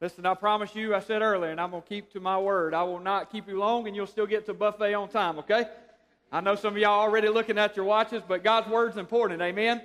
[0.00, 2.72] Listen, I promise you, I said earlier, and I'm going to keep to my word.
[2.72, 5.66] I will not keep you long, and you'll still get to buffet on time, okay?
[6.32, 9.82] I know some of y'all already looking at your watches, but God's word's important, amen?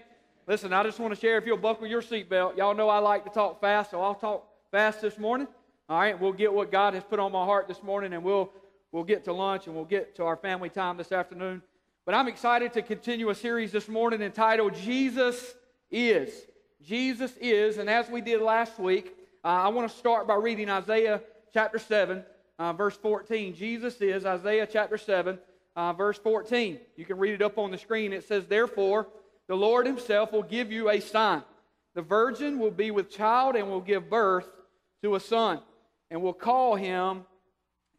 [0.47, 2.55] Listen, I just want to share if you'll buckle your seatbelt.
[2.55, 5.49] Y'all know I like to talk fast, so I'll talk fast this morning.
[5.89, 8.53] All right, we'll get what God has put on my heart this morning, and we'll,
[8.93, 11.61] we'll get to lunch, and we'll get to our family time this afternoon.
[12.05, 15.55] But I'm excited to continue a series this morning entitled Jesus
[15.91, 16.31] Is.
[16.81, 19.13] Jesus Is, and as we did last week,
[19.45, 21.21] uh, I want to start by reading Isaiah
[21.53, 22.23] chapter 7,
[22.57, 23.53] uh, verse 14.
[23.53, 25.37] Jesus is Isaiah chapter 7,
[25.75, 26.79] uh, verse 14.
[26.95, 28.11] You can read it up on the screen.
[28.11, 29.07] It says, Therefore,
[29.47, 31.43] the Lord himself will give you a sign.
[31.93, 34.47] The virgin will be with child and will give birth
[35.03, 35.59] to a son,
[36.09, 37.21] and will call him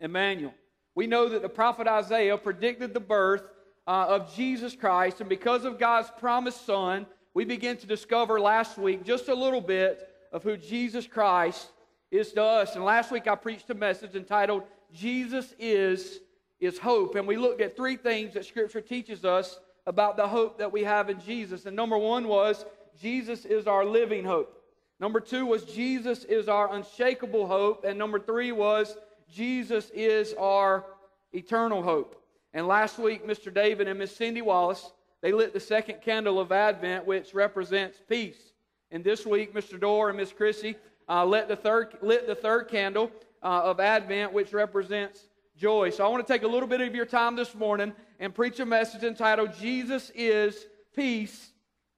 [0.00, 0.52] Emmanuel.
[0.96, 3.44] We know that the prophet Isaiah predicted the birth
[3.86, 8.78] uh, of Jesus Christ, and because of God's promised son, we begin to discover last
[8.78, 11.70] week just a little bit of who Jesus Christ
[12.10, 12.76] is to us.
[12.76, 16.20] And last week I preached a message entitled Jesus is
[16.60, 20.58] is hope and we looked at three things that scripture teaches us about the hope
[20.58, 21.64] that we have in Jesus.
[21.64, 22.66] And number 1 was
[23.00, 24.62] Jesus is our living hope.
[25.00, 28.94] Number 2 was Jesus is our unshakable hope and number 3 was
[29.32, 30.84] Jesus is our
[31.32, 32.22] eternal hope.
[32.52, 33.52] And last week Mr.
[33.52, 38.52] David and Miss Cindy Wallace they lit the second candle of Advent which represents peace.
[38.90, 39.78] And this week, Mr.
[39.78, 40.76] Dorr and Miss Chrissy
[41.08, 43.10] uh, lit, the third, lit the third candle
[43.42, 45.90] uh, of Advent, which represents joy.
[45.90, 48.60] So I want to take a little bit of your time this morning and preach
[48.60, 51.50] a message entitled Jesus is Peace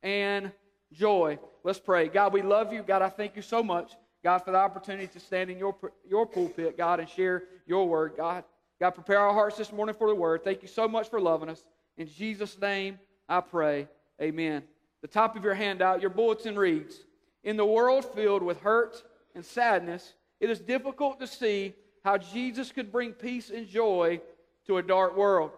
[0.03, 0.53] and
[0.93, 1.39] Joy.
[1.65, 2.09] Let's pray.
[2.09, 2.83] God, we love you.
[2.83, 3.93] God, I thank you so much,
[4.25, 5.77] God, for the opportunity to stand in your,
[6.09, 8.45] your pulpit, God, and share your word, God.
[8.81, 10.45] God, prepare our hearts this morning for the word.
[10.45, 11.65] Thank you so much for loving us.
[11.97, 13.89] In Jesus' name, I pray.
[14.23, 14.63] Amen
[15.03, 17.05] the top of your handout, your bulletin reads
[17.45, 19.03] In the world filled with hurt
[19.35, 24.21] and sadness, it is difficult to see how Jesus could bring peace and joy
[24.67, 25.51] to a dark world.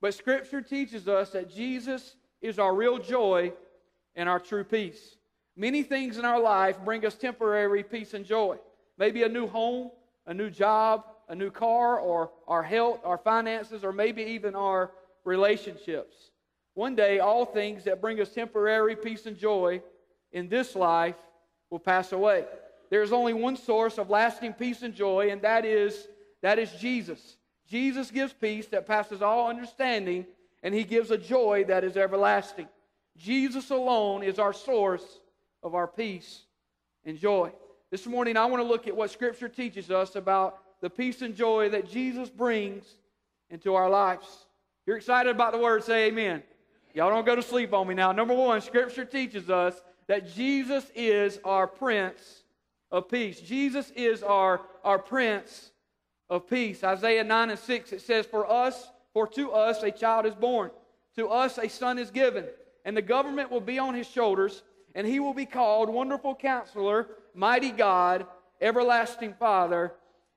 [0.00, 3.52] But Scripture teaches us that Jesus is our real joy
[4.14, 5.16] and our true peace.
[5.56, 8.56] Many things in our life bring us temporary peace and joy.
[8.98, 9.90] Maybe a new home,
[10.26, 14.90] a new job, a new car, or our health, our finances, or maybe even our
[15.24, 16.29] relationships.
[16.80, 19.82] One day, all things that bring us temporary peace and joy
[20.32, 21.14] in this life
[21.68, 22.46] will pass away.
[22.88, 26.08] There is only one source of lasting peace and joy, and that is,
[26.40, 27.36] that is Jesus.
[27.68, 30.24] Jesus gives peace that passes all understanding,
[30.62, 32.66] and he gives a joy that is everlasting.
[33.14, 35.04] Jesus alone is our source
[35.62, 36.44] of our peace
[37.04, 37.52] and joy.
[37.90, 41.36] This morning, I want to look at what Scripture teaches us about the peace and
[41.36, 42.86] joy that Jesus brings
[43.50, 44.24] into our lives.
[44.24, 46.42] If you're excited about the word, say amen.
[46.94, 48.12] Y'all don't go to sleep on me now.
[48.12, 52.42] Number one, Scripture teaches us that Jesus is our Prince
[52.90, 53.40] of Peace.
[53.40, 55.70] Jesus is our, our Prince
[56.28, 56.82] of Peace.
[56.82, 60.70] Isaiah 9 and 6, it says, For us, for to us a child is born,
[61.16, 62.46] to us a son is given,
[62.84, 64.62] and the government will be on his shoulders,
[64.94, 68.26] and he will be called Wonderful Counselor, Mighty God,
[68.60, 69.92] Everlasting Father,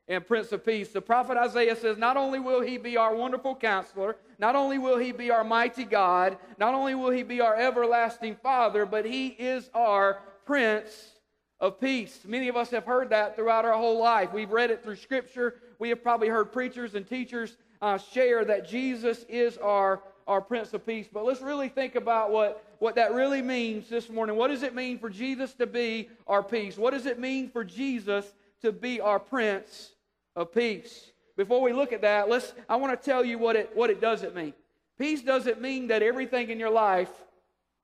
[0.08, 0.90] and Prince of Peace.
[0.90, 4.98] The prophet Isaiah says, Not only will he be our wonderful counselor, not only will
[4.98, 9.28] he be our mighty God, not only will he be our everlasting Father, but he
[9.28, 11.12] is our Prince
[11.60, 12.20] of Peace.
[12.26, 14.34] Many of us have heard that throughout our whole life.
[14.34, 15.56] We've read it through Scripture.
[15.80, 20.74] We have probably heard preachers and teachers uh, share that Jesus is our, our Prince
[20.74, 21.08] of Peace.
[21.12, 24.36] But let's really think about what, what that really means this morning.
[24.36, 26.78] What does it mean for Jesus to be our peace?
[26.78, 29.93] What does it mean for Jesus to be our Prince
[30.36, 31.12] of Peace?
[31.36, 34.00] Before we look at that, let's, I want to tell you what it, what it
[34.00, 34.54] doesn't mean.
[34.98, 37.10] Peace doesn't mean that everything in your life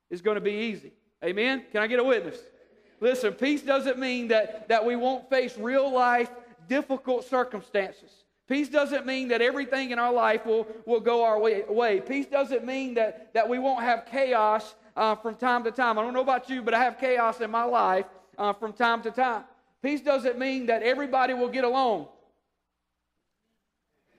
[0.10, 0.94] is going to be easy.
[1.24, 1.64] Amen?
[1.72, 2.38] Can I get a witness?
[3.02, 6.30] Listen, peace doesn't mean that, that we won't face real life
[6.68, 8.12] difficult circumstances.
[8.48, 12.02] Peace doesn't mean that everything in our life will, will go our way, way.
[12.02, 15.98] Peace doesn't mean that, that we won't have chaos uh, from time to time.
[15.98, 18.06] I don't know about you, but I have chaos in my life
[18.38, 19.44] uh, from time to time.
[19.82, 22.08] Peace doesn't mean that everybody will get along.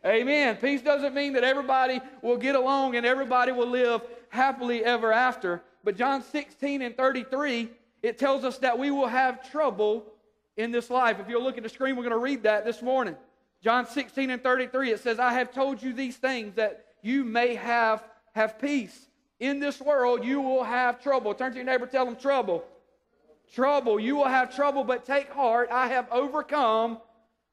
[0.05, 0.57] Amen.
[0.57, 4.01] Peace doesn't mean that everybody will get along and everybody will live
[4.31, 5.63] happily ever after.
[5.85, 7.69] But John 16 and 33,
[8.03, 10.07] it tells us that we will have trouble
[10.57, 11.19] in this life.
[11.21, 13.17] If you'll look at the screen, we're going to read that this morning.
[13.63, 17.55] John 16 and 33, it says, I have told you these things that you may
[17.55, 18.03] have,
[18.35, 19.09] have peace.
[19.39, 21.35] In this world, you will have trouble.
[21.35, 22.65] Turn to your neighbor, tell them trouble.
[23.53, 24.01] Trouble.
[24.01, 25.69] You will have trouble, but take heart.
[25.71, 26.99] I have overcome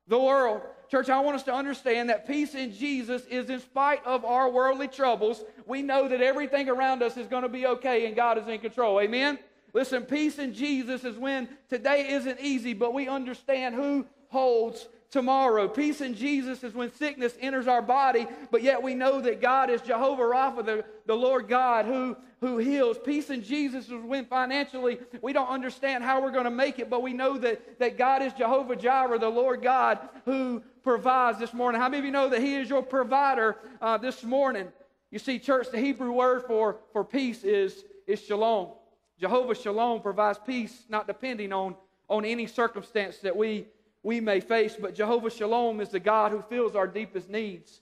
[0.08, 0.62] the world.
[0.90, 4.50] Church, I want us to understand that peace in Jesus is in spite of our
[4.50, 5.44] worldly troubles.
[5.66, 8.60] We know that everything around us is going to be okay and God is in
[8.60, 9.02] control.
[9.02, 9.38] Amen?
[9.74, 15.68] Listen, peace in Jesus is when today isn't easy, but we understand who holds tomorrow.
[15.68, 19.70] Peace in Jesus is when sickness enters our body, but yet we know that God
[19.70, 22.98] is Jehovah Rapha, the, the Lord God who, who heals.
[22.98, 26.90] Peace in Jesus is when financially we don't understand how we're going to make it,
[26.90, 31.54] but we know that, that God is Jehovah Jireh, the Lord God who provides this
[31.54, 31.80] morning.
[31.80, 34.68] How many of you know that He is your provider uh, this morning?
[35.12, 38.72] You see, church, the Hebrew word for, for peace is, is shalom.
[39.20, 41.76] Jehovah Shalom provides peace, not depending on,
[42.08, 43.66] on any circumstance that we
[44.08, 47.82] we may face, but Jehovah Shalom is the God who fills our deepest needs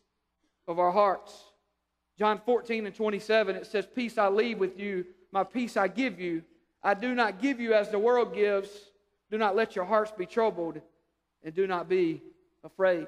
[0.67, 1.31] of our hearts.
[2.17, 6.19] John 14 and 27, it says, Peace I leave with you, my peace I give
[6.19, 6.41] you.
[6.81, 8.69] I do not give you as the world gives.
[9.29, 10.81] Do not let your hearts be troubled,
[11.43, 12.23] and do not be
[12.63, 13.05] afraid.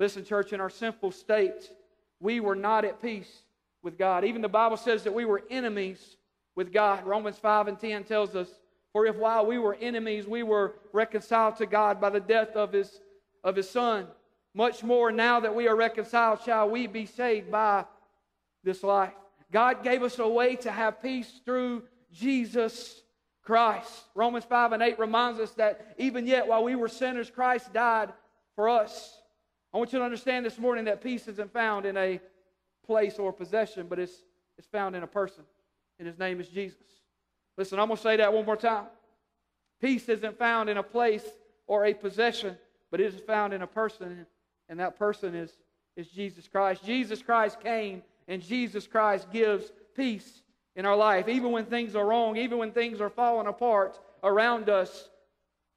[0.00, 1.70] Listen, church, in our sinful state,
[2.18, 3.42] we were not at peace
[3.82, 4.24] with God.
[4.24, 6.16] Even the Bible says that we were enemies
[6.56, 7.06] with God.
[7.06, 8.48] Romans 5 and 10 tells us
[8.98, 12.72] for if while we were enemies, we were reconciled to God by the death of
[12.72, 13.00] his,
[13.44, 14.08] of his Son,
[14.54, 17.84] much more now that we are reconciled, shall we be saved by
[18.64, 19.12] this life.
[19.52, 23.02] God gave us a way to have peace through Jesus
[23.44, 23.88] Christ.
[24.16, 28.12] Romans 5 and 8 reminds us that even yet, while we were sinners, Christ died
[28.56, 29.16] for us.
[29.72, 32.18] I want you to understand this morning that peace isn't found in a
[32.84, 34.24] place or possession, but it's,
[34.58, 35.44] it's found in a person,
[36.00, 36.97] and his name is Jesus.
[37.58, 38.86] Listen, I'm going to say that one more time.
[39.80, 41.24] Peace isn't found in a place
[41.66, 42.56] or a possession,
[42.90, 44.26] but it is found in a person,
[44.68, 45.52] and that person is,
[45.96, 46.84] is Jesus Christ.
[46.84, 50.42] Jesus Christ came, and Jesus Christ gives peace
[50.76, 51.26] in our life.
[51.28, 55.08] Even when things are wrong, even when things are falling apart around us,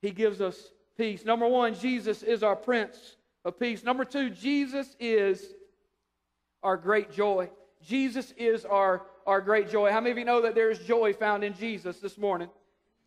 [0.03, 1.25] He gives us peace.
[1.25, 3.83] Number one, Jesus is our Prince of Peace.
[3.83, 5.55] Number two, Jesus is
[6.61, 7.49] our great joy.
[7.85, 9.91] Jesus is our our great joy.
[9.91, 12.49] How many of you know that there's joy found in Jesus this morning?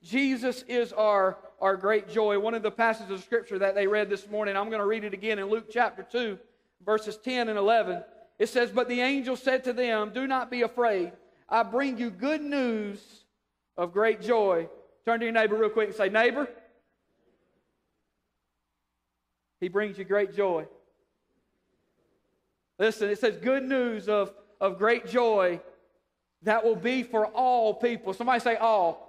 [0.02, 2.38] Jesus is our, our great joy.
[2.38, 5.04] One of the passages of Scripture that they read this morning, I'm going to read
[5.04, 6.38] it again in Luke chapter 2,
[6.84, 8.02] verses 10 and 11.
[8.38, 11.12] It says, But the angel said to them, Do not be afraid.
[11.48, 13.00] I bring you good news
[13.76, 14.68] of great joy.
[15.04, 16.48] Turn to your neighbor real quick and say, Neighbor,
[19.60, 20.66] he brings you great joy.
[22.78, 25.60] Listen, it says good news of, of great joy
[26.42, 28.12] that will be for all people.
[28.12, 29.04] Somebody say all.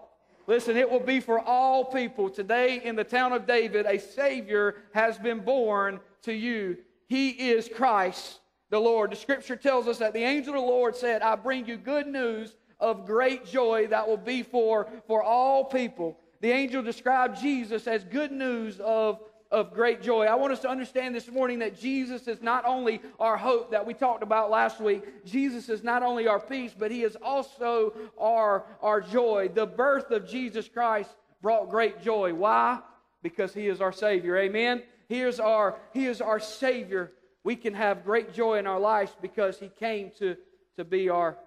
[0.48, 2.30] Listen, it will be for all people.
[2.30, 6.78] Today in the town of David, a Savior has been born to you.
[7.08, 8.40] He is Christ
[8.70, 9.12] the Lord.
[9.12, 12.08] The scripture tells us that the angel of the Lord said, I bring you good
[12.08, 16.18] news of great joy that will be for, for all people.
[16.42, 19.20] The angel described Jesus as good news of
[19.52, 20.26] of great joy.
[20.26, 23.86] I want us to understand this morning that Jesus is not only our hope that
[23.86, 27.94] we talked about last week, Jesus is not only our peace, but he is also
[28.20, 29.50] our, our joy.
[29.54, 31.10] The birth of Jesus Christ
[31.42, 32.34] brought great joy.
[32.34, 32.80] Why?
[33.22, 34.38] Because he is our Savior.
[34.38, 34.84] Amen.
[35.08, 37.12] He is our, he is our Savior.
[37.44, 40.36] We can have great joy in our lives because he came to,
[40.78, 41.38] to be our,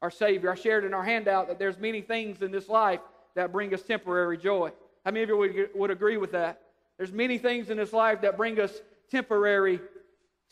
[0.00, 0.50] our Savior.
[0.50, 3.00] I shared in our handout that there's many things in this life
[3.34, 4.72] that bring us temporary joy.
[5.04, 6.62] How many of you would, would agree with that?
[6.98, 8.72] There's many things in this life that bring us
[9.10, 9.80] temporary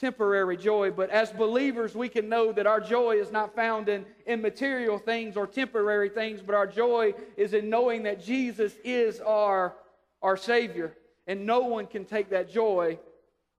[0.00, 4.06] temporary joy, but as believers we can know that our joy is not found in,
[4.24, 9.20] in material things or temporary things, but our joy is in knowing that Jesus is
[9.20, 9.74] our
[10.22, 12.98] our savior and no one can take that joy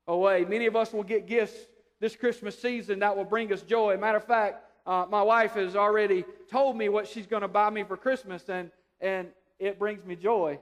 [0.07, 0.45] away.
[0.45, 1.55] Many of us will get gifts
[1.99, 3.95] this Christmas season that will bring us joy.
[3.97, 7.69] Matter of fact, uh, my wife has already told me what she's going to buy
[7.69, 9.27] me for Christmas, and, and
[9.59, 10.59] it brings me joy.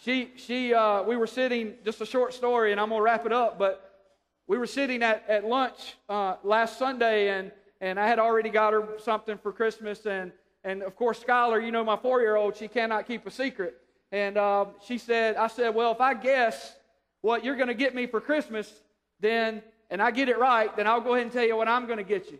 [0.00, 3.26] She, she, uh, we were sitting, just a short story, and I'm going to wrap
[3.26, 4.06] it up, but
[4.46, 7.50] we were sitting at, at lunch uh, last Sunday, and,
[7.80, 10.06] and I had already got her something for Christmas.
[10.06, 10.30] And,
[10.62, 13.76] and of course, Skylar, you know, my four year old, she cannot keep a secret.
[14.12, 16.76] And uh, she said, I said, well, if I guess
[17.20, 18.72] what you're going to get me for Christmas,
[19.18, 21.86] then, and I get it right, then I'll go ahead and tell you what I'm
[21.86, 22.38] going to get you.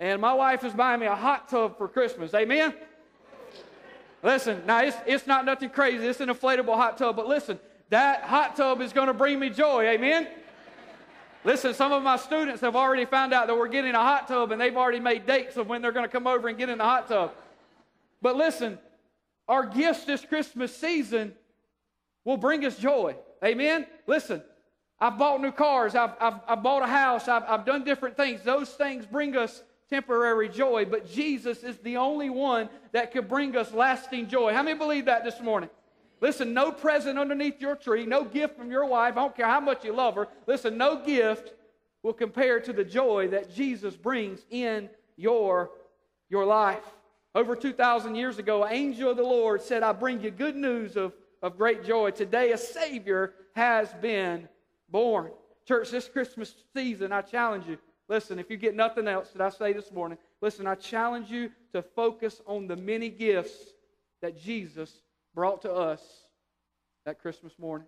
[0.00, 2.34] And my wife is buying me a hot tub for Christmas.
[2.34, 2.74] Amen?
[4.22, 6.06] Listen, now it's, it's not nothing crazy.
[6.06, 7.58] It's an inflatable hot tub, but listen,
[7.90, 9.84] that hot tub is going to bring me joy.
[9.84, 10.28] Amen?
[11.44, 14.50] Listen, some of my students have already found out that we're getting a hot tub
[14.50, 16.78] and they've already made dates of when they're going to come over and get in
[16.78, 17.32] the hot tub.
[18.20, 18.78] But listen,
[19.46, 21.32] our gifts this Christmas season
[22.24, 23.14] will bring us joy.
[23.42, 23.86] Amen?
[24.06, 24.42] Listen,
[25.00, 28.42] I've bought new cars, I've, I've, I've bought a house, I've, I've done different things.
[28.42, 33.56] Those things bring us temporary joy, but Jesus is the only one that could bring
[33.56, 34.52] us lasting joy.
[34.52, 35.70] How many believe that this morning?
[36.20, 39.60] Listen, no present underneath your tree, no gift from your wife, I don't care how
[39.60, 40.28] much you love her.
[40.46, 41.54] Listen, no gift
[42.02, 45.70] will compare to the joy that Jesus brings in your,
[46.28, 46.84] your life.
[47.34, 50.96] Over 2,000 years ago, an angel of the Lord said, I bring you good news
[50.96, 52.10] of, of great joy.
[52.10, 54.48] Today, a Savior has been
[54.88, 55.30] born.
[55.66, 57.78] Church, this Christmas season, I challenge you.
[58.08, 61.50] Listen, if you get nothing else that I say this morning, listen, I challenge you
[61.72, 63.74] to focus on the many gifts
[64.22, 64.90] that Jesus
[65.34, 66.00] brought to us
[67.04, 67.86] that Christmas morning.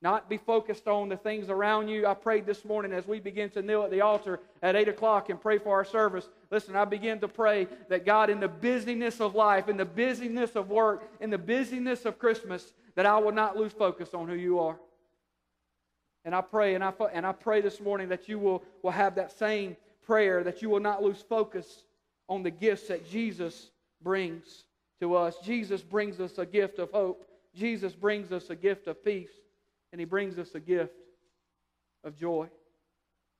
[0.00, 2.06] Not be focused on the things around you.
[2.06, 5.28] I prayed this morning as we begin to kneel at the altar at 8 o'clock
[5.28, 6.28] and pray for our service.
[6.52, 10.54] Listen, I begin to pray that God, in the busyness of life, in the busyness
[10.54, 14.34] of work, in the busyness of Christmas, that I will not lose focus on who
[14.34, 14.78] you are.
[16.28, 19.14] And I pray, and I, and I pray this morning that you will, will have
[19.14, 21.84] that same prayer, that you will not lose focus
[22.28, 23.70] on the gifts that Jesus
[24.02, 24.64] brings
[25.00, 25.36] to us.
[25.42, 27.26] Jesus brings us a gift of hope.
[27.54, 29.30] Jesus brings us a gift of peace
[29.90, 30.92] and he brings us a gift
[32.04, 32.46] of joy.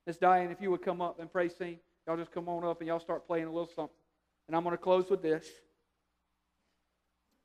[0.06, 2.80] Miss Diane, if you would come up and pray, sing, y'all just come on up
[2.80, 3.94] and y'all start playing a little something.
[4.46, 5.46] And I'm going to close with this.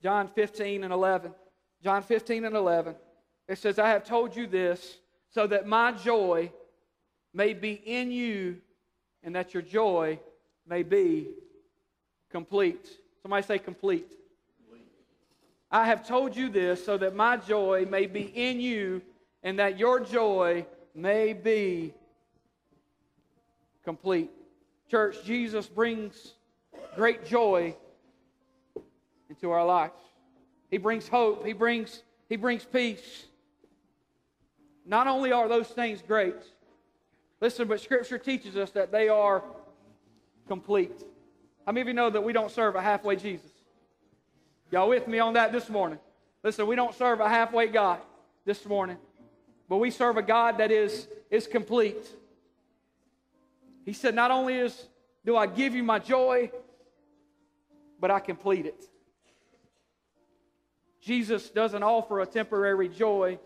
[0.01, 1.33] John 15 and 11.
[1.83, 2.95] John 15 and 11.
[3.49, 4.99] It says, I have told you this
[5.33, 6.51] so that my joy
[7.33, 8.57] may be in you
[9.23, 10.19] and that your joy
[10.67, 11.27] may be
[12.29, 12.87] complete.
[13.21, 14.11] Somebody say complete.
[15.71, 19.01] I have told you this so that my joy may be in you
[19.41, 21.93] and that your joy may be
[23.83, 24.29] complete.
[24.89, 26.33] Church, Jesus brings
[26.95, 27.75] great joy
[29.29, 29.93] into our lives.
[30.69, 31.43] He brings hope.
[31.43, 33.25] He brings, he brings peace.
[34.85, 36.35] Not only are those things great,
[37.39, 39.43] listen, but Scripture teaches us that they are
[40.47, 41.03] complete.
[41.65, 43.51] How many of you know that we don't serve a halfway Jesus?
[44.71, 45.99] Y'all with me on that this morning?
[46.43, 47.99] Listen, we don't serve a halfway God
[48.43, 48.97] this morning,
[49.69, 52.05] but we serve a God that is, is complete.
[53.85, 54.87] He said, Not only is
[55.25, 56.51] do I give you my joy,
[57.99, 58.83] but I complete it.
[61.01, 63.39] Jesus doesn't offer a temporary joy,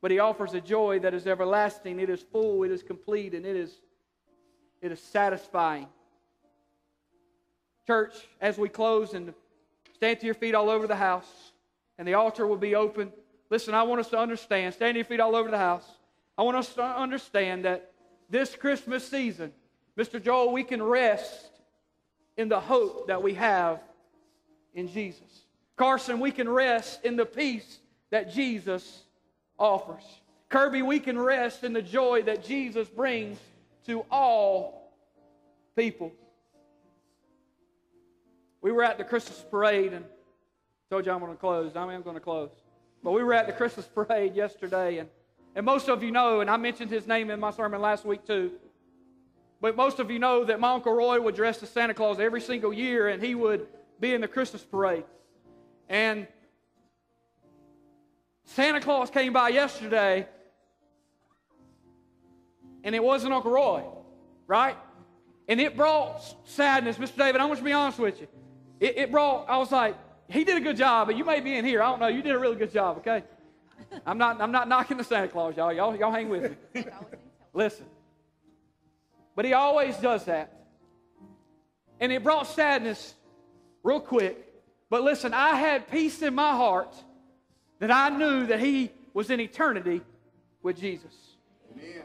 [0.00, 2.00] but he offers a joy that is everlasting.
[2.00, 3.72] It is full, it is complete, and it is,
[4.80, 5.88] it is satisfying.
[7.86, 9.32] Church, as we close and
[9.98, 11.50] Stand to your feet all over the house,
[11.98, 13.12] and the altar will be open.
[13.50, 15.84] Listen, I want us to understand, stand to your feet all over the house.
[16.38, 17.90] I want us to understand that
[18.30, 19.52] this Christmas season,
[19.98, 20.22] Mr.
[20.22, 21.50] Joel, we can rest
[22.36, 23.80] in the hope that we have
[24.72, 25.46] in Jesus.
[25.74, 29.02] Carson, we can rest in the peace that Jesus
[29.58, 30.04] offers.
[30.48, 33.38] Kirby, we can rest in the joy that Jesus brings
[33.86, 34.92] to all
[35.76, 36.12] people.
[38.60, 41.76] We were at the Christmas parade, and I told you I'm going to close.
[41.76, 42.50] I I'm going to close.
[43.02, 45.08] But we were at the Christmas parade yesterday, and,
[45.54, 48.26] and most of you know, and I mentioned his name in my sermon last week
[48.26, 48.52] too.
[49.60, 52.40] But most of you know that my Uncle Roy would dress as Santa Claus every
[52.40, 53.66] single year, and he would
[54.00, 55.04] be in the Christmas parade.
[55.88, 56.26] And
[58.48, 60.26] Santa Claus came by yesterday,
[62.82, 63.84] and it wasn't Uncle Roy,
[64.46, 64.76] right?
[65.48, 66.96] And it brought sadness.
[66.96, 67.16] Mr.
[67.18, 68.26] David, I'm going to be honest with you.
[68.80, 69.96] It, it brought, I was like,
[70.28, 71.82] he did a good job, but you may be in here.
[71.82, 72.06] I don't know.
[72.08, 73.22] You did a really good job, okay?
[74.06, 75.72] I'm not, I'm not knocking the Santa Claus, y'all.
[75.72, 76.84] Y'all, y'all hang with me.
[77.52, 77.84] Listen.
[79.36, 80.64] But he always does that.
[82.00, 83.14] And it brought sadness
[83.82, 84.42] real quick.
[84.88, 86.94] But listen, I had peace in my heart
[87.78, 90.00] that I knew that he was in eternity
[90.62, 91.14] with Jesus.
[91.72, 92.02] Amen.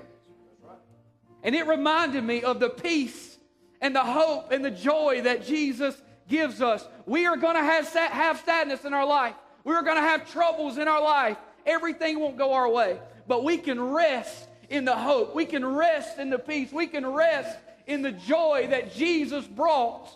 [1.43, 3.37] And it reminded me of the peace
[3.81, 6.87] and the hope and the joy that Jesus gives us.
[7.05, 9.35] We are going to have, have sadness in our life.
[9.63, 11.37] We're going to have troubles in our life.
[11.65, 12.99] Everything won't go our way.
[13.27, 15.35] But we can rest in the hope.
[15.35, 16.71] We can rest in the peace.
[16.71, 20.09] We can rest in the joy that Jesus brought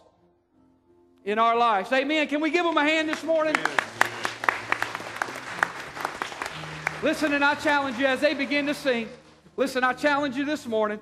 [1.26, 1.92] in our lives.
[1.92, 2.28] Amen.
[2.28, 3.56] Can we give him a hand this morning?
[7.04, 9.08] Listen, and I challenge you as they begin to sing.
[9.56, 11.00] Listen, I challenge you this morning.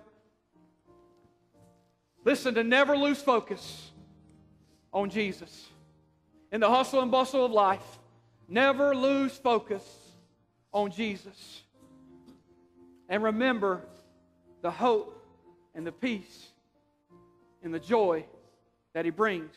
[2.25, 3.91] Listen, to never lose focus
[4.91, 5.67] on Jesus.
[6.51, 7.99] In the hustle and bustle of life,
[8.49, 9.83] never lose focus
[10.73, 11.63] on Jesus.
[13.07, 13.81] And remember
[14.61, 15.25] the hope
[15.75, 16.49] and the peace
[17.63, 18.25] and the joy
[18.93, 19.53] that He brings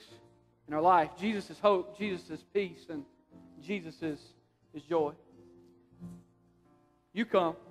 [0.68, 1.10] in our life.
[1.18, 3.04] Jesus is hope, Jesus is peace, and
[3.60, 4.20] Jesus is,
[4.72, 5.14] is joy.
[7.18, 7.67] You come.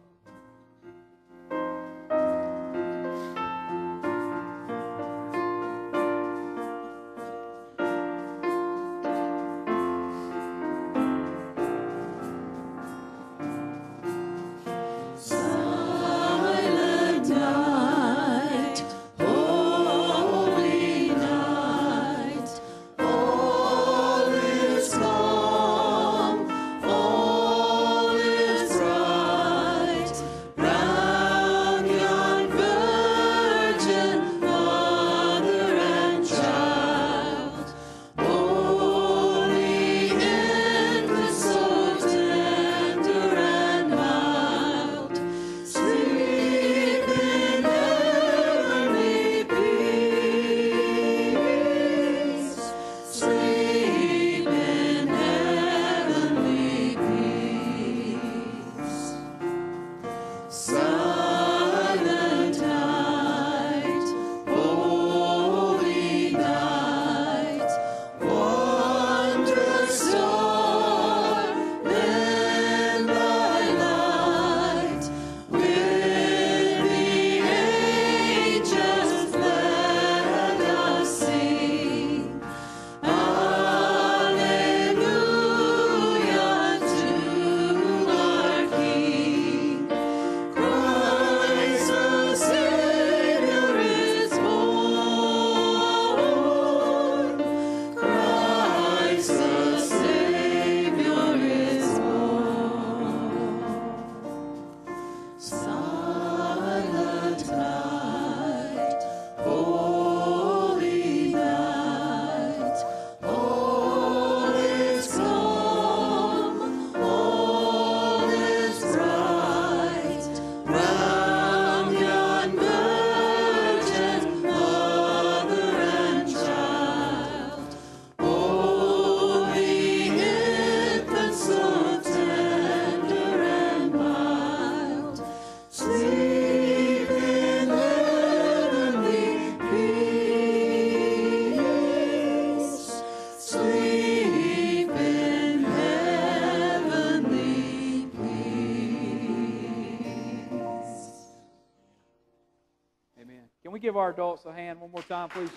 [153.98, 155.50] Give our adults a hand one more time, please?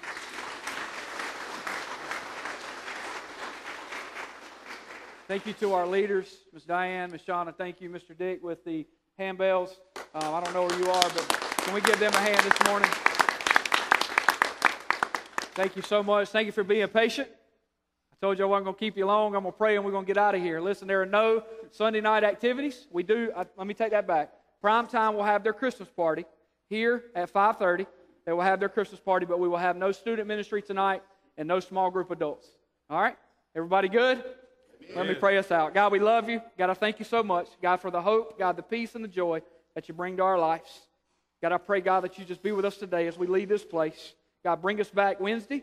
[5.28, 6.62] Thank you to our leaders, Ms.
[6.62, 7.20] Diane, Ms.
[7.28, 7.54] Shauna.
[7.54, 8.16] Thank you, Mr.
[8.16, 8.86] Dick, with the
[9.18, 9.72] handbells.
[10.14, 12.66] Um, I don't know where you are, but can we give them a hand this
[12.66, 12.88] morning?
[15.54, 16.30] Thank you so much.
[16.30, 17.28] Thank you for being patient.
[18.10, 19.34] I told you I wasn't going to keep you long.
[19.36, 20.62] I'm going to pray and we're going to get out of here.
[20.62, 22.86] Listen, there are no Sunday night activities.
[22.90, 23.32] We do.
[23.36, 24.32] Uh, let me take that back.
[24.62, 26.24] Prime time will have their Christmas party
[26.70, 27.86] here at 5:30.
[28.26, 31.02] They will have their Christmas party, but we will have no student ministry tonight
[31.36, 32.46] and no small group adults.
[32.88, 33.16] All right?
[33.56, 34.22] Everybody good?
[34.94, 35.74] Let me pray us out.
[35.74, 36.40] God, we love you.
[36.58, 37.48] God, I thank you so much.
[37.62, 39.42] God, for the hope, God, the peace and the joy
[39.74, 40.86] that you bring to our lives.
[41.42, 43.64] God, I pray, God, that you just be with us today as we leave this
[43.64, 44.14] place.
[44.44, 45.58] God, bring us back Wednesday.